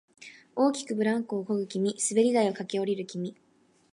[0.55, 3.35] 大きくブランコをこぐ君、滑り台を駆け下りる君、